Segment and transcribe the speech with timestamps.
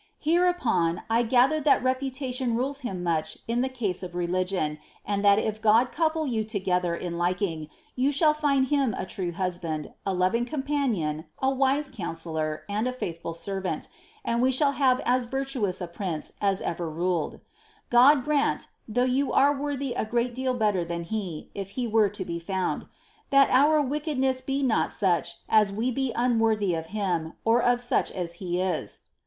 [0.17, 5.91] Hereupon 1 gather that reputation nuch in the case of religion, and that if Grod
[5.91, 7.13] couple you together in
[8.09, 13.35] shall find in him a true husband, a loving companion, a wise coui« a foithful
[13.35, 13.89] servant,
[14.25, 17.39] and we shall have as virtuous a prince as ever 1
[18.23, 22.87] grant (though you are worthy a great deal better than he, if he found)
[23.29, 29.01] that our wickedness be not such as wo be unworthy of him, as he is.